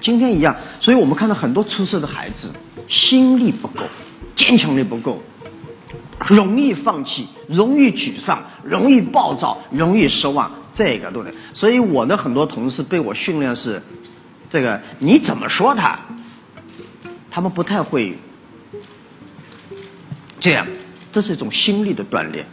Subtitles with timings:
[0.00, 2.50] 今天一样，所以我们看到很多出色的孩子，
[2.88, 3.84] 心力不够，
[4.34, 5.22] 坚强力不够，
[6.28, 11.32] 容易放弃，容易沮丧，容易暴躁，容易失望，这个都得。
[11.52, 13.82] 所以我的很多同事被我训练是，
[14.48, 15.98] 这个你怎么说他，
[17.30, 18.16] 他们不太会
[20.38, 20.66] 这样，
[21.12, 22.44] 这是一种心力的锻炼。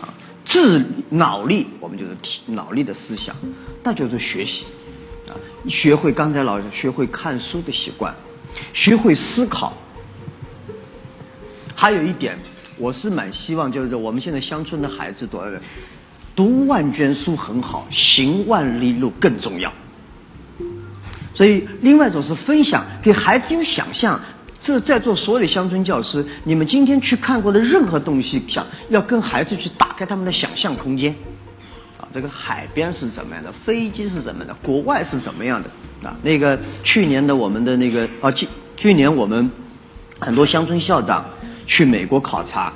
[0.00, 0.12] 啊
[0.44, 3.34] 智脑力，我们就是体脑力的思想，
[3.82, 4.66] 那就是学习
[5.68, 8.14] 学会刚才老师学会看书的习惯，
[8.72, 9.72] 学会思考。
[11.74, 12.38] 还有一点，
[12.78, 15.44] 我是蛮希望，就是我们现在乡村的孩子多
[16.36, 19.72] 读万卷书很好，行万里路更重要。
[21.34, 24.20] 所以，另外一种是分享，给孩子有想象。
[24.60, 31.14] 这在座所有的乡村教师，你们今天去看过的任何东西，想要跟孩子去打开他们的想象空间，
[31.98, 36.16] 啊，这个海边是怎么样的，飞机是怎么的，国外是怎么样的啊？
[36.22, 39.50] 那个去年的我们的那个啊，去去年我们
[40.18, 41.24] 很多乡村校长
[41.66, 42.72] 去美国考察。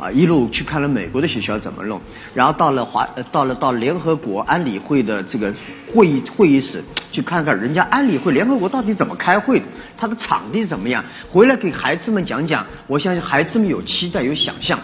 [0.00, 2.00] 啊，一路去看了美国的学校怎么弄，
[2.32, 5.52] 然后到了华，到了到联合国安理会的这个
[5.92, 6.82] 会议会议室，
[7.12, 9.62] 去看看人家安理会联合国到底怎么开会，
[9.98, 12.64] 它的场地怎么样，回来给孩子们讲讲。
[12.86, 14.78] 我相信孩子们有期待，有想象。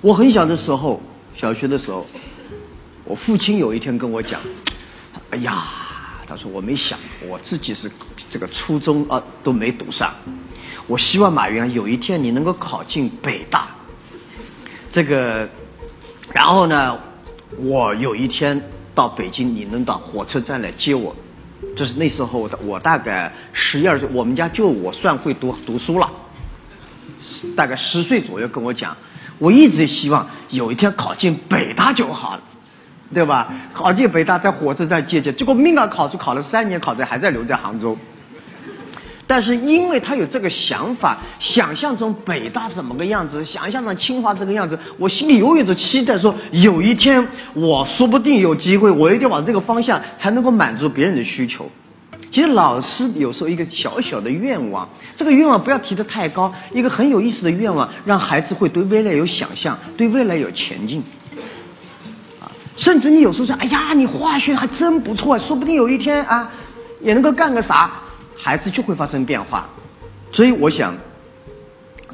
[0.00, 1.00] 我很小的时候，
[1.40, 2.06] 小学的时候，
[3.02, 4.38] 我父亲有一天跟我讲，
[5.30, 5.64] 哎呀，
[6.26, 7.90] 他说我没想，我自己是
[8.30, 10.12] 这个初中啊都没读上。
[10.86, 13.68] 我希望马云有一天你能够考进北大，
[14.92, 15.48] 这个，
[16.34, 16.98] 然后呢，
[17.56, 18.60] 我有一天
[18.94, 21.16] 到北京，你能到火车站来接我，
[21.74, 26.10] 就是那时候我大概十一二岁，我们家就我算会读读书了，
[27.56, 28.94] 大概十岁左右跟我讲，
[29.40, 32.42] 我一直希望有一天考进北大就好了，
[33.12, 33.48] 对吧？
[33.72, 37.96] 考进北大在火车站接见，结果命啊考出考了三年，考在还在留在杭州。
[39.26, 51.70] 但是因为他有这个想法，想象中北大怎么个样子，想象中清华这个样子，我心里永远都期待说，有一天我说不定有机会，我一定往这个方向才能够满足别人的需求。
[52.30, 61.02] 其实老师有时候一个小小的愿望，这个愿望不要提得太高，一个很有意思的愿望，让孩子会对未来有想象，对未来有前进。
[62.40, 62.46] 啊，
[62.76, 66.48] 甚至你有时候说，哎呀，你化学还真不错，说不定有一天啊，
[67.00, 67.90] 也能够干个啥。
[68.36, 69.68] 孩子就会发生变化，
[70.32, 70.94] 所以我想，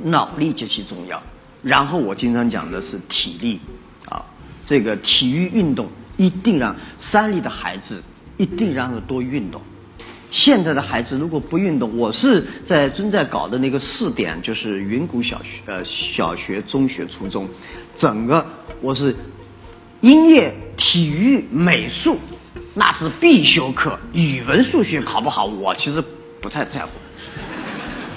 [0.03, 1.23] 脑力极其重要。
[1.63, 3.61] 然后我经常讲的是体力，
[4.09, 4.25] 啊，
[4.65, 8.03] 这个体育运动一定让山里的孩子
[8.39, 9.61] 一定让他多运动。
[10.31, 17.49] 现在的孩子如果不运动，我是在正在搞的那个试点，就是云谷小学、呃小学、中学、初中，
[17.97, 18.45] 整个
[18.81, 19.15] 我是
[20.01, 22.19] 音乐、体育、美术。
[22.79, 26.03] 那是必修课，语文、数学考不好，我其实
[26.43, 26.91] 不太在乎。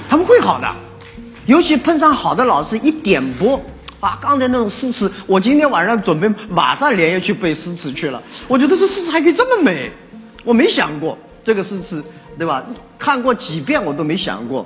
[0.10, 0.70] 他们会好的，
[1.46, 3.56] 尤其碰上好的老师一点拨，
[4.02, 8.22] 啊，刚才那种诗词，我今天晚上准备马上连夜去背诗词去了。
[8.50, 9.90] 我觉得这诗词还可以这么美，
[10.44, 11.18] 我没想过
[11.50, 12.04] 这个诗词，
[12.38, 12.64] 对吧？
[13.00, 14.64] 看过几遍我都没想过。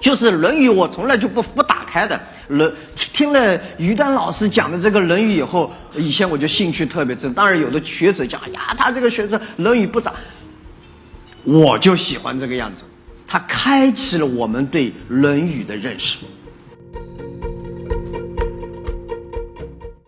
[0.00, 2.20] 就是《论语》，我从来就不不打开的。
[2.46, 2.72] 论
[3.12, 7.34] 听了于丹老师讲的这个《论语》以后，以前我就兴趣特别正。
[7.34, 10.12] 当然，有的学者讲呀，他这个学者《论语》不咋，
[11.42, 12.84] 我就喜欢这个样子。
[13.26, 16.18] 他开启了我们对《论语》的认识。